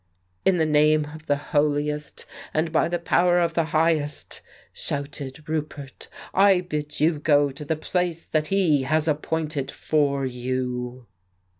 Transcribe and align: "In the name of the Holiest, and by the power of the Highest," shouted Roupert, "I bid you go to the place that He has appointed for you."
"In 0.47 0.57
the 0.57 0.65
name 0.65 1.05
of 1.13 1.27
the 1.27 1.35
Holiest, 1.35 2.25
and 2.55 2.71
by 2.71 2.87
the 2.87 2.97
power 2.97 3.39
of 3.39 3.53
the 3.53 3.65
Highest," 3.65 4.41
shouted 4.73 5.43
Roupert, 5.47 6.07
"I 6.33 6.61
bid 6.61 6.99
you 6.99 7.19
go 7.19 7.51
to 7.51 7.63
the 7.63 7.75
place 7.75 8.25
that 8.25 8.47
He 8.47 8.81
has 8.81 9.07
appointed 9.07 9.69
for 9.69 10.25
you." 10.25 11.05